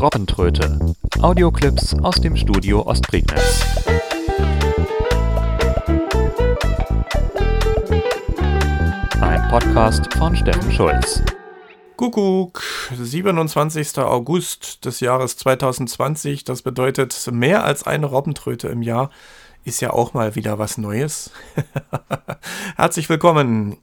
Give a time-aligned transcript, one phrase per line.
[0.00, 0.78] Robbentröte.
[1.22, 3.64] Audioclips aus dem Studio Ostprignitz.
[9.20, 11.20] Ein Podcast von Steffen Schulz.
[11.96, 12.62] Kuckuck,
[12.94, 13.98] 27.
[13.98, 16.44] August des Jahres 2020.
[16.44, 19.10] Das bedeutet mehr als eine Robbentröte im Jahr.
[19.64, 21.32] Ist ja auch mal wieder was Neues.
[22.76, 23.78] Herzlich willkommen.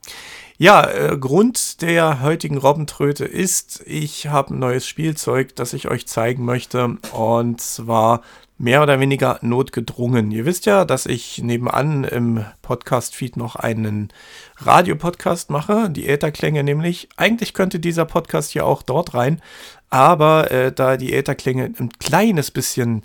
[0.58, 6.08] Ja, äh, Grund der heutigen Robbentröte ist, ich habe ein neues Spielzeug, das ich euch
[6.08, 6.98] zeigen möchte.
[7.12, 8.22] Und zwar
[8.58, 10.32] mehr oder weniger notgedrungen.
[10.32, 14.14] Ihr wisst ja, dass ich nebenan im Podcast-Feed noch einen
[14.60, 17.10] Radiopodcast mache, die Ätherklänge nämlich.
[17.18, 19.42] Eigentlich könnte dieser Podcast ja auch dort rein,
[19.90, 23.04] aber äh, da die Ätherklänge ein kleines bisschen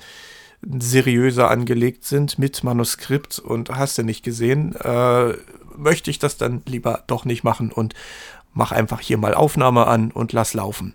[0.62, 5.34] seriöser angelegt sind mit Manuskript und hast du nicht gesehen, äh,
[5.76, 7.94] möchte ich das dann lieber doch nicht machen und
[8.52, 10.94] mach einfach hier mal Aufnahme an und lass laufen.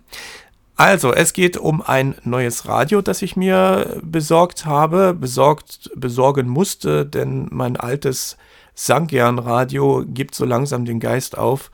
[0.76, 7.06] Also, es geht um ein neues Radio, das ich mir besorgt habe, besorgt, besorgen musste,
[7.06, 8.36] denn mein altes
[8.74, 11.70] Sankian-Radio gibt so langsam den Geist auf.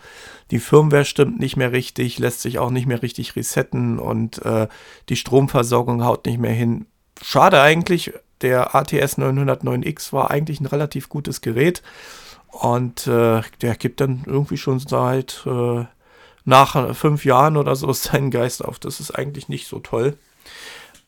[0.52, 4.68] Die Firmware stimmt nicht mehr richtig, lässt sich auch nicht mehr richtig resetten und äh,
[5.08, 6.86] die Stromversorgung haut nicht mehr hin.
[7.20, 11.82] Schade eigentlich, der ATS 909X war eigentlich ein relativ gutes Gerät.
[12.52, 15.84] Und äh, der gibt dann irgendwie schon seit äh,
[16.44, 18.78] nach fünf Jahren oder so seinen Geist auf.
[18.78, 20.16] Das ist eigentlich nicht so toll.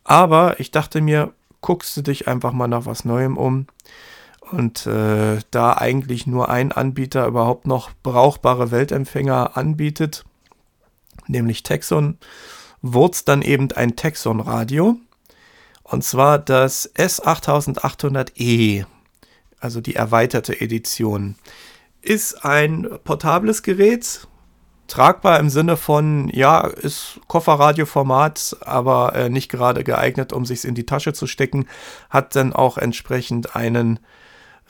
[0.03, 3.67] Aber ich dachte mir, guckst du dich einfach mal nach was Neuem um.
[4.51, 10.27] Und äh, da eigentlich nur ein Anbieter überhaupt noch brauchbare Weltempfänger anbietet,
[11.27, 12.19] nämlich Texon,
[12.83, 14.97] wurde dann eben ein Texon-Radio.
[15.83, 18.85] Und zwar das S8800E
[19.61, 21.37] also die erweiterte Edition.
[22.03, 24.27] Ist ein portables Gerät,
[24.87, 30.75] tragbar im Sinne von, ja, ist Kofferradioformat, aber äh, nicht gerade geeignet, um sich in
[30.75, 31.67] die Tasche zu stecken,
[32.11, 34.01] hat dann auch entsprechend einen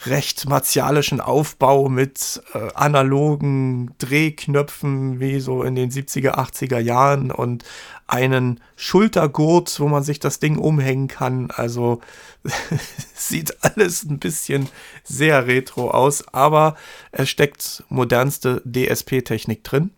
[0.06, 7.64] recht martialischen Aufbau mit äh, analogen Drehknöpfen wie so in den 70er, 80er Jahren und
[8.06, 11.50] einen Schultergurt, wo man sich das Ding umhängen kann.
[11.50, 12.00] Also
[13.14, 14.68] sieht alles ein bisschen
[15.04, 16.76] sehr retro aus, aber
[17.12, 19.90] es steckt modernste DSP-Technik drin.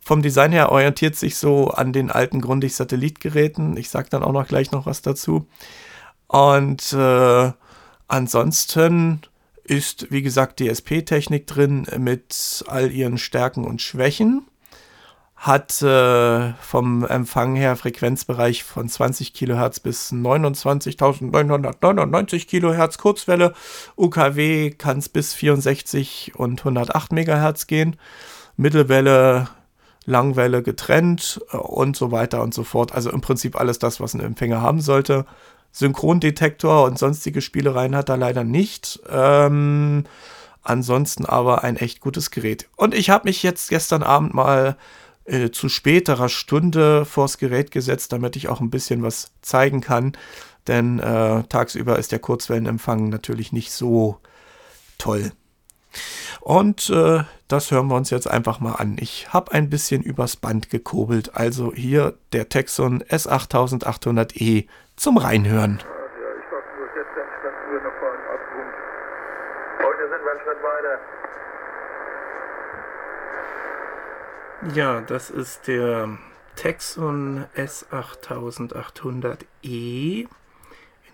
[0.00, 3.76] Vom Design her orientiert sich so an den alten Grundig-Satellitgeräten.
[3.76, 5.46] Ich sage dann auch noch gleich noch was dazu.
[6.26, 7.52] Und äh,
[8.08, 9.22] Ansonsten
[9.64, 14.46] ist, wie gesagt, DSP-Technik drin mit all ihren Stärken und Schwächen.
[15.36, 23.52] Hat äh, vom Empfang her Frequenzbereich von 20 Kilohertz bis 29.999 Kilohertz Kurzwelle.
[23.96, 27.96] UKW kann es bis 64 und 108 Megahertz gehen.
[28.56, 29.48] Mittelwelle,
[30.06, 32.94] Langwelle getrennt äh, und so weiter und so fort.
[32.94, 35.26] Also im Prinzip alles das, was ein Empfänger haben sollte.
[35.74, 39.00] Synchrondetektor und sonstige Spielereien hat er leider nicht.
[39.10, 40.04] Ähm,
[40.62, 42.68] ansonsten aber ein echt gutes Gerät.
[42.76, 44.76] Und ich habe mich jetzt gestern Abend mal
[45.24, 50.12] äh, zu späterer Stunde vors Gerät gesetzt, damit ich auch ein bisschen was zeigen kann.
[50.68, 54.20] Denn äh, tagsüber ist der Kurzwellenempfang natürlich nicht so
[54.96, 55.32] toll.
[56.40, 58.96] Und äh, das hören wir uns jetzt einfach mal an.
[58.98, 61.34] Ich habe ein bisschen übers Band gekurbelt.
[61.34, 64.66] Also hier der Texon S8800E
[64.96, 65.80] zum Reinhören.
[74.72, 76.08] Ja, das ist der
[76.56, 80.28] Texon S8800E in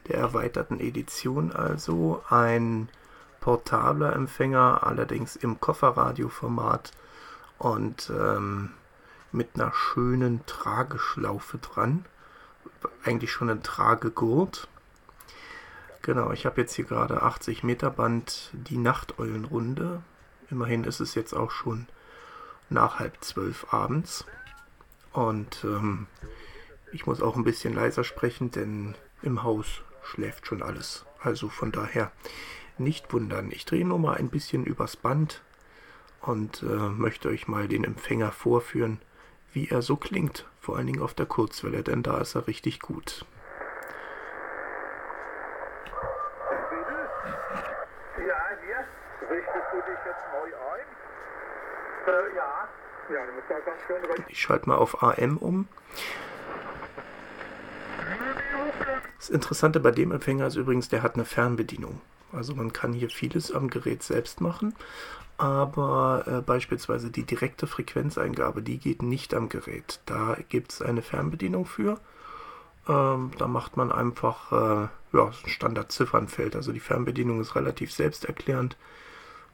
[0.09, 2.89] der erweiterten Edition also ein
[3.41, 6.93] portabler Empfänger, allerdings im Kofferradioformat
[7.59, 8.71] und ähm,
[9.33, 12.05] mit einer schönen Trageschlaufe dran
[13.05, 14.69] eigentlich schon ein Tragegurt.
[16.03, 20.03] Genau, ich habe jetzt hier gerade 80 Meter Band die Nachteulenrunde.
[20.51, 21.87] Immerhin ist es jetzt auch schon
[22.71, 24.25] nach halb zwölf abends.
[25.13, 26.07] Und ähm,
[26.93, 31.05] ich muss auch ein bisschen leiser sprechen, denn im Haus schläft schon alles.
[31.23, 32.11] Also von daher
[32.81, 33.51] nicht wundern.
[33.53, 35.43] Ich drehe nur mal ein bisschen übers Band
[36.21, 39.01] und äh, möchte euch mal den Empfänger vorführen,
[39.53, 42.81] wie er so klingt vor allen Dingen auf der Kurzwelle, denn da ist er richtig
[42.81, 43.25] gut.
[48.19, 48.85] Ja, hier.
[49.29, 50.87] Richtest du dich jetzt neu ein?
[52.07, 52.69] Äh, ja.
[53.13, 54.25] Ja, du musst da ganz schön recht.
[54.29, 55.69] Ich schalte mal auf AM um.
[59.19, 62.01] Das Interessante bei dem Empfänger ist übrigens, der hat eine Fernbedienung.
[62.33, 64.75] Also man kann hier vieles am Gerät selbst machen,
[65.39, 70.01] aber äh, beispielsweise die direkte Frequenzeingabe, die geht nicht am Gerät.
[70.07, 71.99] Da gibt es eine Fernbedienung für
[72.89, 76.57] Ähm, da macht man einfach äh, ja, ein Standard-Ziffernfeld.
[76.57, 78.77] Also die Fernbedienung ist relativ selbsterklärend.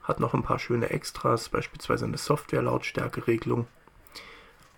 [0.03, 3.67] Hat noch ein paar schöne Extras, beispielsweise eine Software-Lautstärke-Regelung.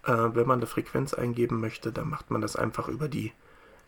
[0.05, 3.33] Äh, wenn man eine Frequenz eingeben möchte, dann macht man das einfach über die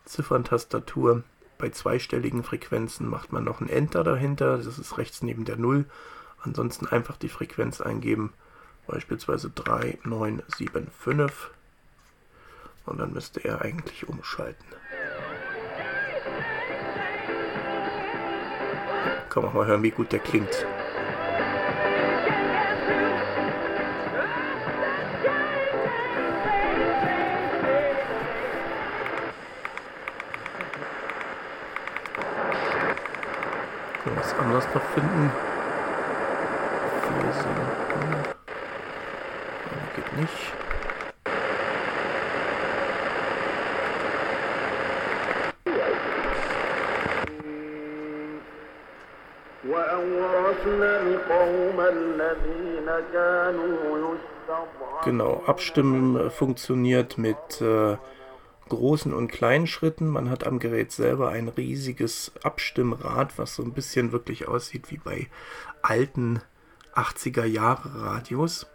[0.05, 1.23] Zifferntastatur.
[1.61, 5.85] Bei zweistelligen Frequenzen macht man noch ein Enter dahinter, das ist rechts neben der 0.
[6.43, 8.33] Ansonsten einfach die Frequenz eingeben,
[8.87, 11.51] beispielsweise 3975
[12.87, 14.65] und dann müsste er eigentlich umschalten.
[19.29, 20.65] Kann man mal hören, wie gut der klingt.
[34.51, 35.31] Wir anderes noch finden?
[37.03, 38.25] Vier Sekunden.
[39.95, 40.53] Geht nicht.
[55.05, 57.97] Genau, Abstimmen funktioniert mit äh,
[58.71, 60.09] großen und kleinen Schritten.
[60.09, 64.97] Man hat am Gerät selber ein riesiges Abstimmrad, was so ein bisschen wirklich aussieht wie
[64.97, 65.29] bei
[65.83, 66.41] alten
[66.95, 68.67] 80er Jahre Radios.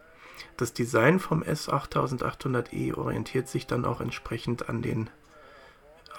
[0.57, 5.09] Das Design vom S8800E orientiert sich dann auch entsprechend an den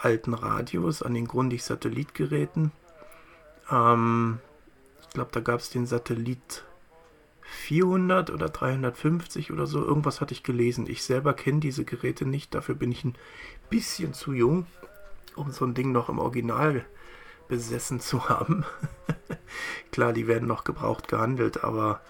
[0.03, 2.73] alten Radios, an den Grundig-Satellitgeräten.
[3.71, 4.41] Ähm,
[5.03, 6.65] ich glaube, da gab es den Satellit
[7.51, 9.85] 400 oder 350 oder so.
[9.85, 10.87] Irgendwas hatte ich gelesen.
[10.89, 12.55] Ich selber kenne diese Geräte nicht.
[12.55, 13.15] Dafür bin ich ein
[13.71, 14.67] bisschen zu jung,
[15.35, 16.85] um so ein Ding noch im Original
[17.49, 18.65] besessen zu haben.
[19.93, 22.01] Klar, die werden noch gebraucht gehandelt, aber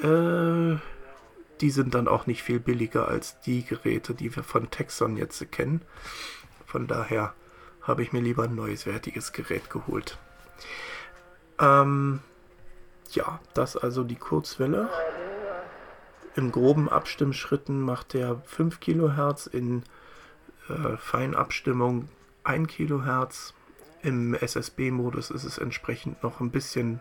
[0.00, 0.76] äh,
[1.60, 5.50] die sind dann auch nicht viel billiger als die Geräte, die wir von Texon jetzt
[5.52, 5.82] kennen.
[6.66, 7.34] Von daher
[7.82, 10.18] habe ich mir lieber ein neues wertiges Gerät geholt.
[11.58, 12.20] Ähm,
[13.14, 14.88] ja, das also die Kurzwelle.
[16.34, 19.84] In groben Abstimmschritten macht er 5 Kilohertz, in
[20.68, 22.08] äh, Feinabstimmung
[22.44, 23.54] 1 Kilohertz.
[24.02, 27.00] Im SSB-Modus ist es entsprechend noch ein bisschen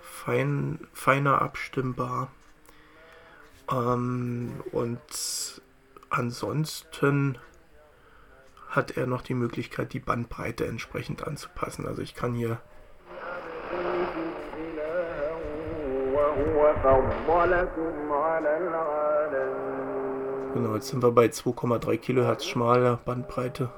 [0.00, 2.30] fein, feiner abstimmbar.
[3.70, 5.62] Ähm, und
[6.10, 7.38] ansonsten
[8.68, 11.86] hat er noch die Möglichkeit, die Bandbreite entsprechend anzupassen.
[11.86, 12.60] Also ich kann hier
[20.54, 23.70] Genau, jetzt sind wir bei 2,3 Kilohertz schmaler Bandbreite.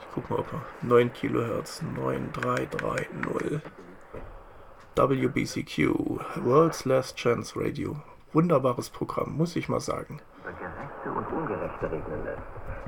[0.00, 3.60] Ich guck mal, ob er 9 Kilohertz 9330
[4.96, 5.94] WBCQ
[6.44, 7.96] World's Last Chance Radio.
[8.32, 10.20] Wunderbares Programm, muss ich mal sagen.
[11.50, 12.42] Ungerechte regnen lässt.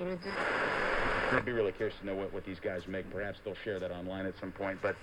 [0.00, 3.10] I'd be really curious to know what, what these guys make.
[3.10, 4.80] Perhaps they'll share that online at some point.
[4.80, 4.96] But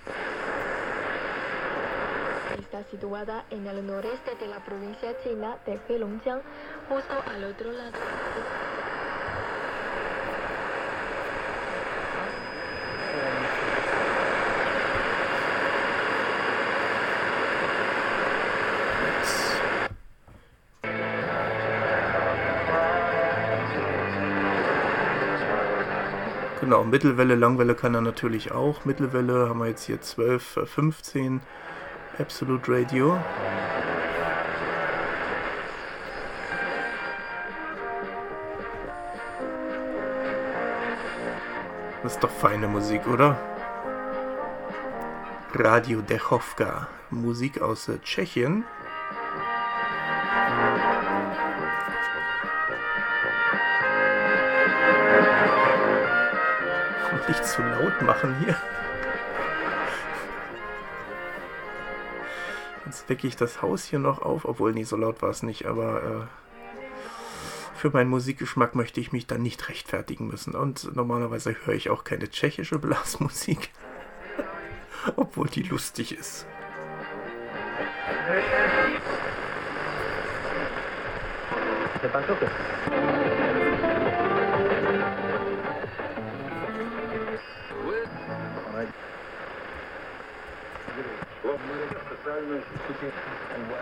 [2.58, 6.42] está situada en el noreste de la provincia china de Heilongjiang,
[6.90, 8.00] justo al otro lado.
[26.66, 28.86] Genau, Mittelwelle, Langwelle kann er natürlich auch.
[28.86, 31.42] Mittelwelle haben wir jetzt hier 12, äh, 15.
[32.18, 33.20] Absolute Radio.
[42.02, 43.38] Das ist doch feine Musik, oder?
[45.54, 46.88] Radio Dechovka.
[47.12, 48.64] Musik aus äh, Tschechien.
[57.46, 58.56] Zu laut machen hier.
[62.86, 65.66] Jetzt wecke ich das Haus hier noch auf, obwohl nie so laut war es nicht,
[65.66, 70.56] aber äh, für meinen Musikgeschmack möchte ich mich dann nicht rechtfertigen müssen.
[70.56, 73.70] Und normalerweise höre ich auch keine tschechische Blasmusik,
[75.16, 76.46] obwohl die lustig ist.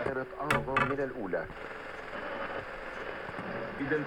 [0.05, 1.45] كانت أعظم من الأولى
[3.79, 3.99] إذا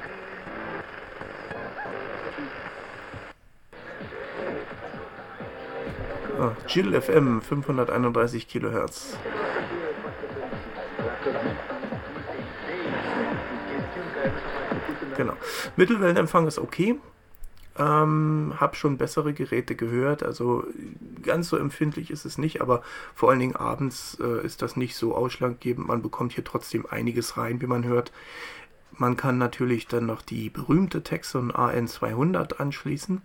[6.40, 9.16] Ah, Jill FM 531 Kilohertz.
[15.16, 15.34] Genau.
[15.76, 16.98] Mittelwellenempfang ist okay.
[17.77, 20.63] Ähm, hab schon bessere Geräte gehört, also
[21.21, 22.81] ganz so empfindlich ist es nicht, aber
[23.13, 25.87] vor allen Dingen abends äh, ist das nicht so ausschlaggebend.
[25.87, 28.11] Man bekommt hier trotzdem einiges rein, wie man hört.
[28.93, 33.21] Man kann natürlich dann noch die berühmte Texon AN200 anschließen,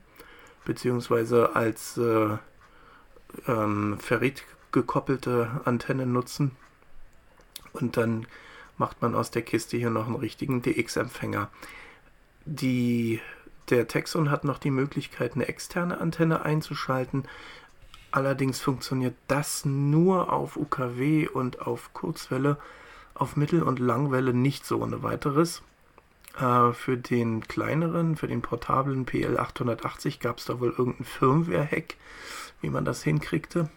[0.67, 2.37] beziehungsweise als äh,
[3.47, 6.51] ähm, Ferrit gekoppelte Antenne nutzen.
[7.73, 8.27] Und dann
[8.77, 11.49] macht man aus der Kiste hier noch einen richtigen DX-Empfänger.
[12.45, 13.21] Die,
[13.71, 17.25] der Texon hat noch die Möglichkeit, eine externe Antenne einzuschalten.
[18.11, 22.59] Allerdings funktioniert das nur auf UKW und auf Kurzwelle,
[23.15, 25.63] auf Mittel- und Langwelle nicht so ohne weiteres.
[26.39, 31.97] Äh, für den kleineren, für den portablen PL880 gab es da wohl irgendeinen Firmware-Hack,
[32.61, 33.71] wie man das hinkriegte.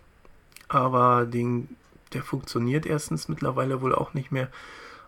[0.67, 1.75] Aber den,
[2.13, 4.49] der funktioniert erstens mittlerweile wohl auch nicht mehr.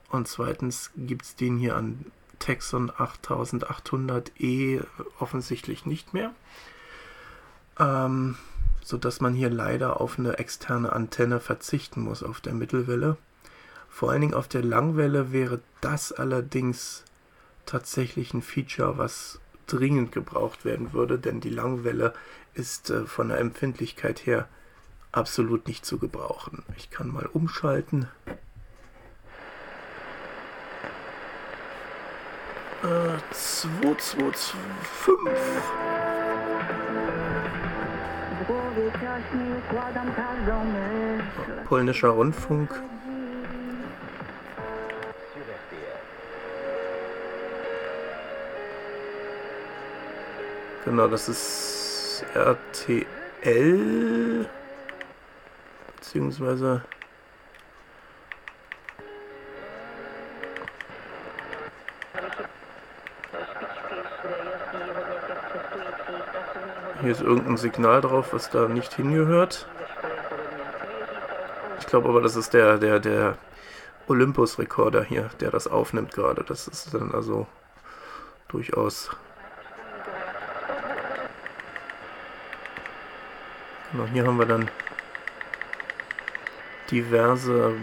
[0.10, 2.06] Und zweitens gibt es den hier an
[2.40, 4.86] Texon 8800E
[5.20, 6.34] offensichtlich nicht mehr.
[7.80, 8.38] Ähm,
[8.84, 13.18] sodass man hier leider auf eine externe Antenne verzichten muss auf der Mittelwelle.
[13.90, 17.04] Vor allen Dingen auf der Langwelle wäre das allerdings
[17.66, 22.14] tatsächlich ein Feature, was dringend gebraucht werden würde, denn die Langwelle
[22.54, 24.48] ist äh, von der Empfindlichkeit her
[25.12, 26.64] absolut nicht zu gebrauchen.
[26.78, 28.08] Ich kann mal umschalten.
[32.84, 35.34] Äh, 2225.
[41.66, 42.70] Polnischer Rundfunk.
[50.86, 54.46] Genau, das ist RTL.
[55.96, 56.84] Beziehungsweise.
[67.02, 69.68] Hier ist irgendein Signal drauf, was da nicht hingehört.
[71.80, 73.38] Ich glaube aber, das ist der, der, der
[74.08, 76.44] Olympus-Rekorder hier, der das aufnimmt gerade.
[76.44, 77.48] Das ist dann also
[78.48, 79.10] durchaus.
[83.92, 84.70] Genau, hier haben wir dann
[86.92, 87.74] diverse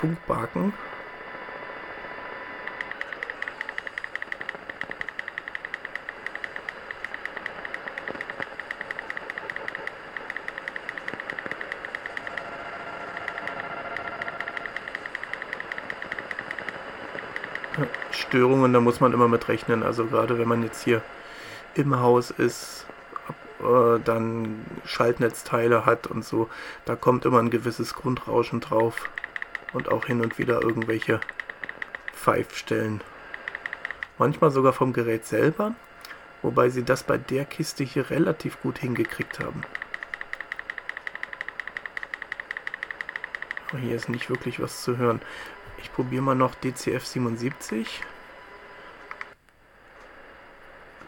[0.00, 0.72] Funkbaken.
[18.30, 19.82] Störungen, da muss man immer mit rechnen.
[19.82, 21.02] Also gerade wenn man jetzt hier
[21.74, 22.86] im Haus ist,
[23.58, 26.48] äh, dann Schaltnetzteile hat und so,
[26.84, 29.10] da kommt immer ein gewisses Grundrauschen drauf
[29.72, 31.20] und auch hin und wieder irgendwelche
[32.14, 33.00] Pfeifstellen.
[34.16, 35.74] Manchmal sogar vom Gerät selber,
[36.42, 39.62] wobei sie das bei der Kiste hier relativ gut hingekriegt haben.
[43.80, 45.20] Hier ist nicht wirklich was zu hören.
[45.78, 48.04] Ich probiere mal noch DCF 77.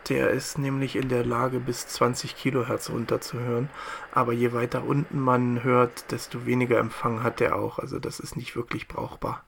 [0.09, 3.71] Der ist nämlich in der Lage, bis 20 Kilohertz runterzuhören.
[4.12, 7.78] Aber je weiter unten man hört, desto weniger Empfang hat der auch.
[7.78, 9.44] Also das ist nicht wirklich brauchbar.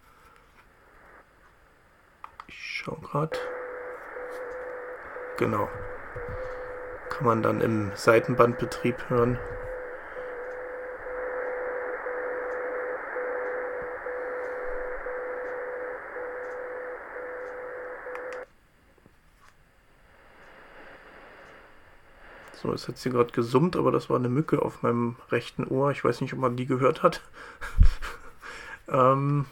[2.47, 3.37] Ich schau gerade.
[5.39, 5.69] Genau.
[7.11, 9.39] Kann man dann im Seitenbandbetrieb hören.
[22.63, 25.91] So, es hat sie gerade gesummt, aber das war eine Mücke auf meinem rechten Ohr.
[25.91, 27.21] Ich weiß nicht, ob man die gehört hat.
[28.89, 29.47] ähm,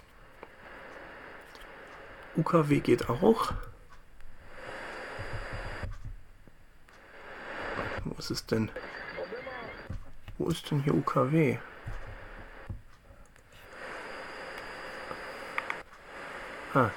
[2.37, 3.53] UKW geht auch.
[8.05, 8.71] Wo ist es denn?
[10.39, 11.59] Wo ist denn hier UKW?
[16.75, 16.91] Ah.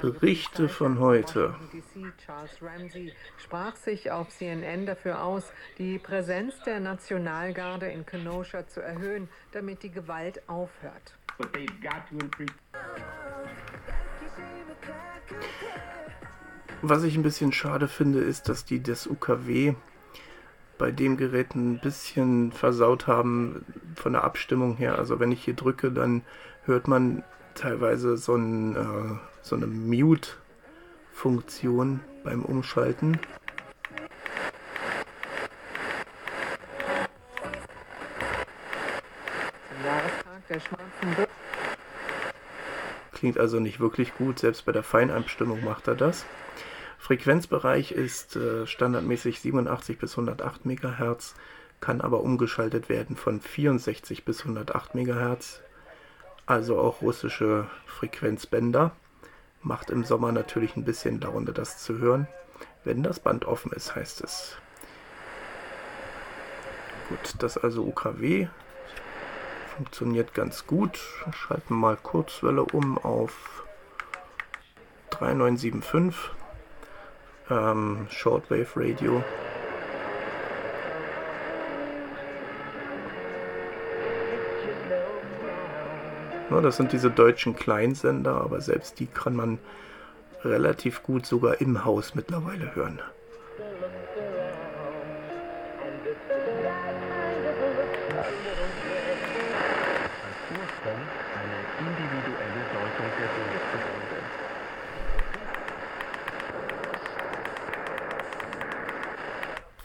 [0.00, 1.54] Berichte von heute.
[1.72, 8.66] DC, Charles Ramsey sprach sich auf CNN dafür aus, die Präsenz der Nationalgarde in Kenosha
[8.66, 11.16] zu erhöhen, damit die Gewalt aufhört.
[16.82, 19.74] Was ich ein bisschen schade finde, ist, dass die das UKW
[20.78, 24.98] bei dem Gerät ein bisschen versaut haben von der Abstimmung her.
[24.98, 26.22] Also wenn ich hier drücke, dann
[26.64, 27.22] hört man
[27.54, 33.18] teilweise so, ein, äh, so eine Mute-Funktion beim Umschalten.
[43.12, 46.26] Klingt also nicht wirklich gut, selbst bei der Feinabstimmung macht er das.
[46.98, 51.34] Frequenzbereich ist äh, standardmäßig 87 bis 108 MHz,
[51.80, 55.62] kann aber umgeschaltet werden von 64 bis 108 MHz,
[56.46, 58.92] also auch russische Frequenzbänder.
[59.62, 62.26] Macht im Sommer natürlich ein bisschen Laune, das zu hören.
[62.84, 64.56] Wenn das Band offen ist, heißt es.
[67.08, 68.48] Gut, das also UKW.
[69.76, 70.98] Funktioniert ganz gut.
[71.32, 73.64] Schalten mal Kurzwelle um auf
[75.10, 76.30] 3975
[77.50, 79.22] ähm, Shortwave Radio.
[86.60, 89.58] Das sind diese deutschen Kleinsender, aber selbst die kann man
[90.44, 93.00] relativ gut sogar im Haus mittlerweile hören.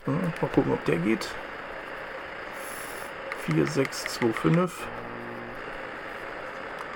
[0.08, 1.30] Ja, mal gucken, ob der geht.
[3.46, 5.07] 4625.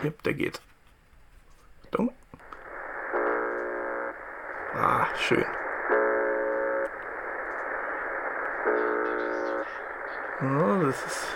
[0.03, 0.61] Yep, der geht.
[1.83, 2.11] Achtung.
[4.73, 5.45] Ah, schön.
[10.41, 11.27] Ja, das ist,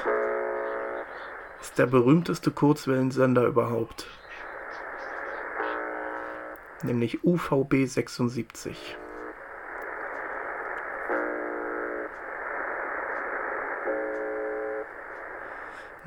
[1.62, 4.08] ist der berühmteste Kurzwellensender überhaupt.
[6.82, 8.98] Nämlich UVB 76.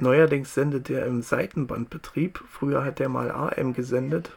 [0.00, 2.44] Neuerdings sendet er im Seitenbandbetrieb.
[2.48, 4.30] Früher hat er mal AM gesendet.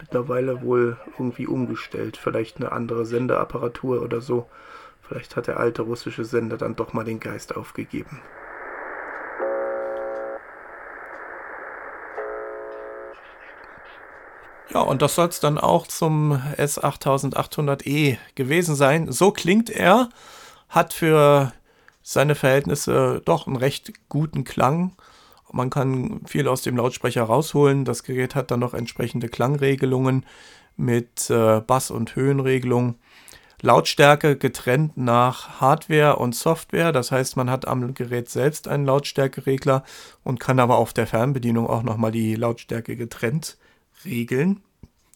[0.00, 2.16] Mittlerweile wohl irgendwie umgestellt.
[2.16, 4.48] Vielleicht eine andere Sendeapparatur oder so.
[5.02, 8.22] Vielleicht hat der alte russische Sender dann doch mal den Geist aufgegeben.
[14.70, 19.12] Ja, und das soll es dann auch zum S8800E gewesen sein.
[19.12, 20.08] So klingt er,
[20.70, 21.52] hat für
[22.06, 24.92] seine Verhältnisse doch einen recht guten Klang.
[25.50, 27.86] Man kann viel aus dem Lautsprecher rausholen.
[27.86, 30.26] Das Gerät hat dann noch entsprechende Klangregelungen
[30.76, 32.96] mit äh, Bass- und Höhenregelung.
[33.62, 36.92] Lautstärke getrennt nach Hardware und Software.
[36.92, 39.82] Das heißt, man hat am Gerät selbst einen Lautstärkeregler
[40.22, 43.56] und kann aber auf der Fernbedienung auch nochmal die Lautstärke getrennt
[44.04, 44.62] regeln.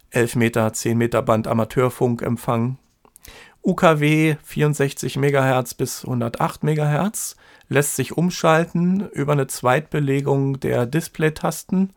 [0.09, 2.79] 11 Meter, 10 Meter Band Amateurfunk empfangen.
[3.61, 7.35] UKW 64 MHz bis 108 MHz
[7.69, 11.93] lässt sich umschalten über eine Zweitbelegung der Display-Tasten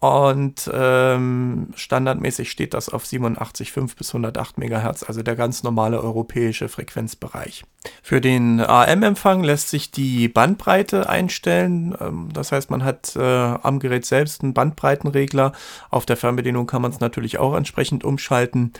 [0.00, 6.70] und ähm, standardmäßig steht das auf 87,5 bis 108 MHz, also der ganz normale europäische
[6.70, 7.64] Frequenzbereich.
[8.02, 11.94] Für den AM-Empfang lässt sich die Bandbreite einstellen.
[12.00, 15.52] Ähm, das heißt, man hat äh, am Gerät selbst einen Bandbreitenregler.
[15.90, 18.72] Auf der Fernbedienung kann man es natürlich auch entsprechend umschalten.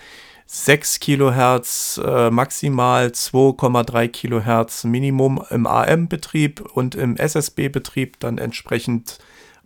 [0.47, 9.19] 6 Kilohertz äh, maximal, 2,3 Kilohertz Minimum im AM-Betrieb und im SSB-Betrieb dann entsprechend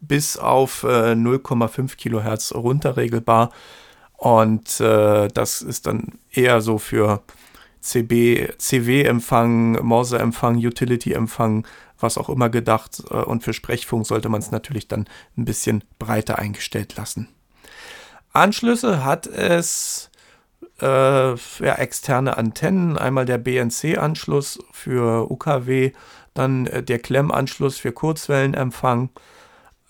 [0.07, 3.51] bis auf äh, 0,5 Kilohertz runterregelbar.
[4.17, 7.23] Und äh, das ist dann eher so für
[7.81, 11.67] CB, CW-Empfang, Morse-Empfang, Utility-Empfang,
[11.99, 13.03] was auch immer gedacht.
[13.11, 17.29] Äh, und für Sprechfunk sollte man es natürlich dann ein bisschen breiter eingestellt lassen.
[18.33, 20.11] Anschlüsse hat es
[20.81, 22.99] äh, ja, externe Antennen.
[22.99, 25.93] Einmal der BNC-Anschluss für UKW,
[26.35, 29.11] dann äh, der Klemmanschluss für Kurzwellenempfang.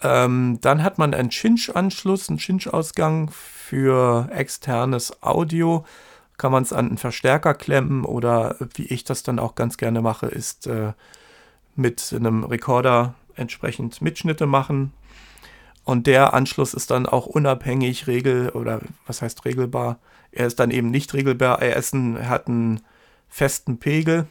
[0.04, 5.84] Ähm, dann hat man einen Cinch-Anschluss, einen Cinch-Ausgang für externes Audio.
[6.36, 10.00] Kann man es an einen Verstärker klemmen oder wie ich das dann auch ganz gerne
[10.00, 10.92] mache, ist äh,
[11.74, 14.92] mit einem Rekorder entsprechend Mitschnitte machen.
[15.82, 19.98] Und der Anschluss ist dann auch unabhängig regel oder was heißt regelbar
[20.34, 21.62] er ist dann eben nicht regelbar.
[21.62, 22.80] Er, ist ein, er hat einen
[23.28, 24.26] festen Pegel,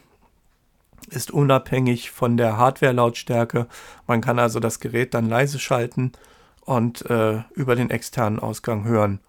[1.06, 3.66] ist unabhängig von der Hardware-Lautstärke.
[4.06, 6.12] Man kann also das Gerät dann leise schalten
[6.64, 9.20] und äh, über den externen Ausgang hören.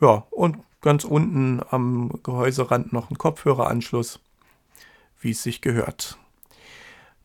[0.00, 4.20] Ja, und ganz unten am Gehäuserand noch ein Kopfhöreranschluss,
[5.20, 6.18] wie es sich gehört.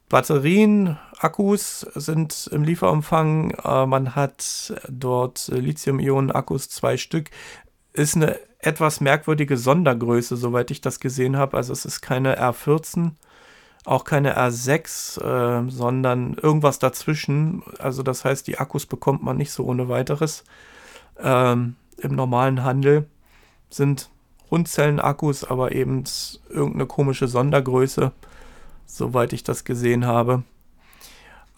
[0.08, 3.52] Batterien, Akkus sind im Lieferumfang.
[3.52, 7.30] Äh, man hat dort Lithium-Ionen-Akkus, zwei Stück.
[7.94, 11.58] Ist eine etwas merkwürdige Sondergröße, soweit ich das gesehen habe.
[11.58, 13.12] Also es ist keine R14,
[13.86, 17.64] auch keine R6, äh, sondern irgendwas dazwischen.
[17.80, 20.44] Also das heißt, die Akkus bekommt man nicht so ohne weiteres.
[21.20, 23.08] Ähm, Im normalen Handel
[23.70, 24.10] sind
[24.52, 26.04] Rundzellen-Akkus, aber eben
[26.50, 28.12] irgendeine komische Sondergröße,
[28.86, 30.44] soweit ich das gesehen habe.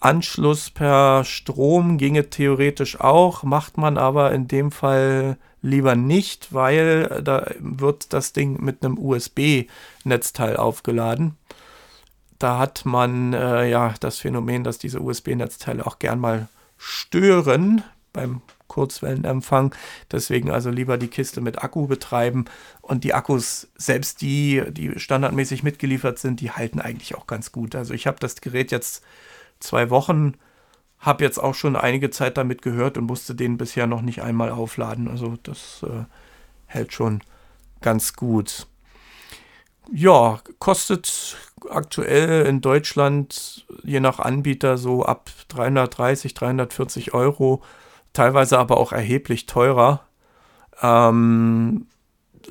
[0.00, 7.22] Anschluss per Strom ginge theoretisch auch, macht man aber in dem Fall lieber nicht, weil
[7.22, 11.36] da wird das Ding mit einem USB-Netzteil aufgeladen.
[12.42, 18.42] Da hat man äh, ja das Phänomen, dass diese USB-Netzteile auch gern mal stören beim
[18.66, 19.72] Kurzwellenempfang.
[20.10, 22.46] Deswegen also lieber die Kiste mit Akku betreiben.
[22.80, 27.76] Und die Akkus, selbst die, die standardmäßig mitgeliefert sind, die halten eigentlich auch ganz gut.
[27.76, 29.04] Also ich habe das Gerät jetzt
[29.60, 30.34] zwei Wochen.
[30.98, 34.50] Habe jetzt auch schon einige Zeit damit gehört und musste den bisher noch nicht einmal
[34.50, 35.06] aufladen.
[35.06, 36.06] Also das äh,
[36.66, 37.20] hält schon
[37.82, 38.66] ganz gut.
[39.90, 41.36] Ja, kostet
[41.68, 47.62] aktuell in Deutschland je nach Anbieter so ab 330, 340 Euro,
[48.12, 50.06] teilweise aber auch erheblich teurer.
[50.80, 51.86] Ähm,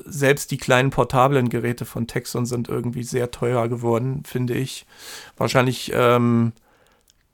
[0.04, 4.86] selbst die kleinen portablen Geräte von Texon sind irgendwie sehr teuer geworden, finde ich.
[5.36, 6.52] Wahrscheinlich ähm,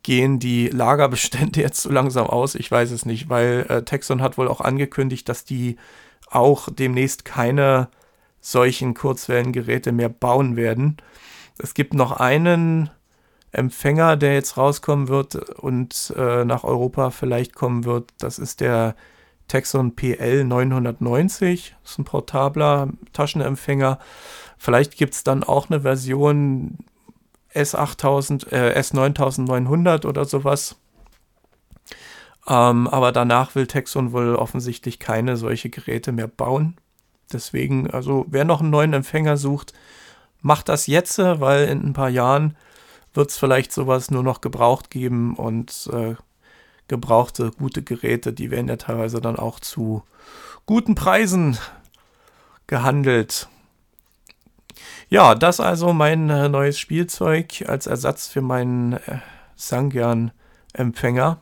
[0.03, 2.55] gehen die Lagerbestände jetzt so langsam aus.
[2.55, 5.77] Ich weiß es nicht, weil äh, Texon hat wohl auch angekündigt, dass die
[6.31, 7.89] auch demnächst keine
[8.51, 10.97] solchen Kurzwellengeräte mehr bauen werden.
[11.59, 12.91] Es gibt noch einen
[13.53, 18.11] Empfänger, der jetzt rauskommen wird und äh, nach Europa vielleicht kommen wird.
[18.19, 18.95] Das ist der
[19.49, 21.77] Texon PL 990.
[21.83, 23.99] Das ist ein portabler Taschenempfänger.
[24.59, 26.79] Vielleicht gibt es dann auch eine Version
[27.55, 30.77] S8000, äh, S9900 oder sowas.
[32.47, 36.77] Ähm, aber danach will Texon wohl offensichtlich keine solche Geräte mehr bauen.
[37.33, 39.73] Deswegen, also wer noch einen neuen Empfänger sucht,
[40.41, 42.57] macht das jetzt, weil in ein paar Jahren
[43.15, 46.15] wird es vielleicht sowas nur noch gebraucht geben und äh,
[46.89, 50.03] gebrauchte gute Geräte, die werden ja teilweise dann auch zu
[50.67, 51.59] guten Preisen
[52.67, 53.49] gehandelt.
[55.09, 59.19] Ja, das also mein äh, neues Spielzeug als Ersatz für meinen äh,
[59.57, 61.39] Sangyan-Empfänger.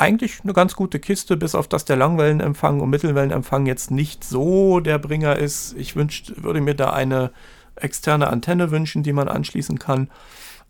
[0.00, 4.80] Eigentlich eine ganz gute Kiste, bis auf dass der Langwellenempfang und Mittelwellenempfang jetzt nicht so
[4.80, 5.74] der Bringer ist.
[5.76, 7.32] Ich wünscht, würde mir da eine
[7.76, 10.10] externe Antenne wünschen, die man anschließen kann.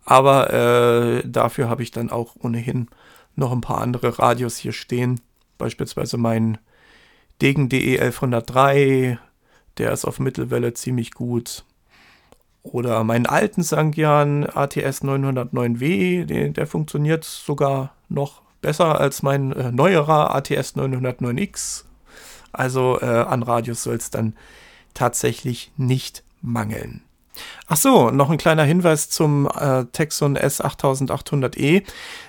[0.03, 2.89] Aber äh, dafür habe ich dann auch ohnehin
[3.37, 5.21] noch ein paar andere Radios hier stehen.
[5.57, 6.57] Beispielsweise mein
[7.41, 9.17] Degen DE 1103,
[9.77, 11.63] der ist auf Mittelwelle ziemlich gut.
[12.63, 19.71] Oder meinen alten Sangyan ATS 909W, der, der funktioniert sogar noch besser als mein äh,
[19.71, 21.83] neuerer ATS 909X.
[22.53, 24.35] Also äh, an Radios soll es dann
[24.93, 27.03] tatsächlich nicht mangeln.
[27.67, 31.83] Ach so, noch ein kleiner Hinweis zum äh, Texon S8800E.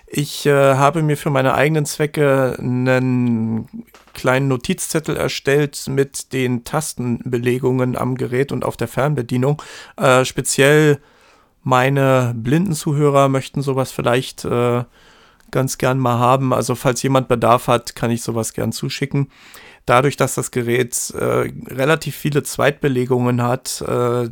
[0.06, 3.68] Ich äh, habe mir für meine eigenen Zwecke einen
[4.14, 9.60] kleinen Notizzettel erstellt mit den Tastenbelegungen am Gerät und auf der Fernbedienung.
[9.96, 10.98] Äh, speziell
[11.64, 14.84] meine blinden Zuhörer möchten sowas vielleicht äh,
[15.52, 16.52] ganz gern mal haben.
[16.52, 19.30] Also falls jemand Bedarf hat, kann ich sowas gern zuschicken.
[19.86, 24.28] Dadurch, dass das Gerät äh, relativ viele Zweitbelegungen hat, äh,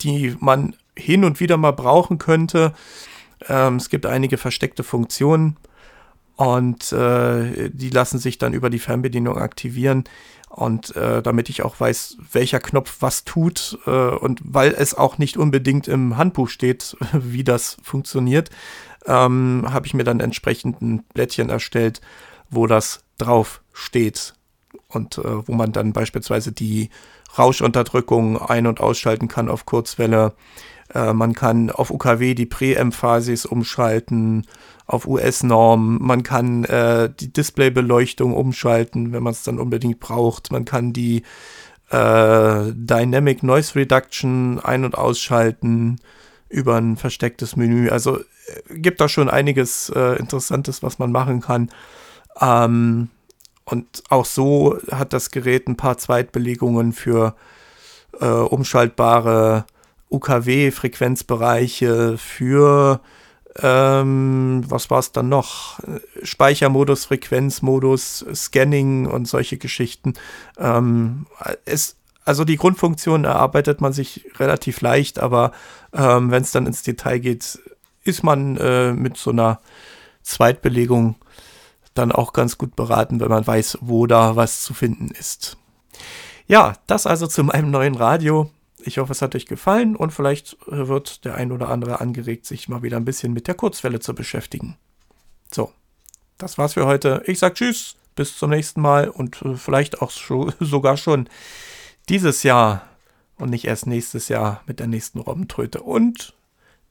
[0.00, 2.72] die man hin und wieder mal brauchen könnte.
[3.48, 5.56] Ähm, es gibt einige versteckte Funktionen
[6.36, 10.04] und äh, die lassen sich dann über die Fernbedienung aktivieren.
[10.48, 15.18] Und äh, damit ich auch weiß, welcher Knopf was tut äh, und weil es auch
[15.18, 18.50] nicht unbedingt im Handbuch steht, wie das funktioniert,
[19.06, 22.00] ähm, habe ich mir dann entsprechend ein Blättchen erstellt,
[22.50, 24.34] wo das drauf steht
[24.88, 26.90] und äh, wo man dann beispielsweise die
[27.38, 30.34] Rauschunterdrückung ein- und ausschalten kann auf Kurzwelle.
[30.94, 34.46] Äh, man kann auf UKW die Präemphasis umschalten,
[34.86, 35.98] auf US-Norm.
[36.00, 40.52] Man kann äh, die Displaybeleuchtung umschalten, wenn man es dann unbedingt braucht.
[40.52, 41.22] Man kann die
[41.90, 45.98] äh, Dynamic Noise Reduction ein- und ausschalten
[46.48, 47.88] über ein verstecktes Menü.
[47.88, 48.22] Also äh,
[48.70, 51.70] gibt da schon einiges äh, Interessantes, was man machen kann.
[52.40, 53.10] Ähm,
[53.64, 57.34] und auch so hat das Gerät ein paar Zweitbelegungen für
[58.20, 59.66] äh, umschaltbare
[60.10, 63.00] UKW-Frequenzbereiche, für
[63.62, 65.80] ähm, was war es dann noch?
[66.22, 70.14] Speichermodus, Frequenzmodus, Scanning und solche Geschichten.
[70.58, 71.26] Ähm,
[71.64, 75.52] es, also die Grundfunktion erarbeitet man sich relativ leicht, aber
[75.92, 77.58] ähm, wenn es dann ins Detail geht,
[78.04, 79.60] ist man äh, mit so einer
[80.22, 81.14] Zweitbelegung
[81.94, 85.56] dann auch ganz gut beraten, wenn man weiß, wo da was zu finden ist.
[86.46, 88.50] Ja, das also zu meinem neuen Radio.
[88.78, 92.68] Ich hoffe, es hat euch gefallen und vielleicht wird der ein oder andere angeregt, sich
[92.68, 94.76] mal wieder ein bisschen mit der Kurzwelle zu beschäftigen.
[95.52, 95.72] So,
[96.38, 97.22] das war's für heute.
[97.26, 101.28] Ich sag Tschüss, bis zum nächsten Mal und äh, vielleicht auch schon, sogar schon
[102.08, 102.88] dieses Jahr
[103.36, 105.80] und nicht erst nächstes Jahr mit der nächsten Robbentröte.
[105.82, 106.34] Und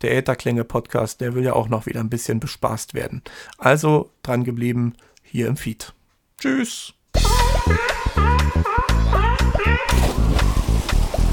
[0.01, 3.23] der Ätherklänge-Podcast, der will ja auch noch wieder ein bisschen bespaßt werden.
[3.58, 5.93] Also dran geblieben hier im Feed.
[6.38, 6.93] Tschüss.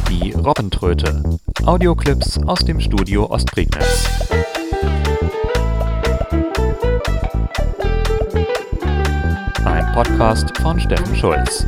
[0.08, 1.38] Die Robbentröte.
[1.64, 4.08] Audioclips aus dem Studio Ostprignitz.
[9.64, 11.66] Ein Podcast von Steffen Schulz.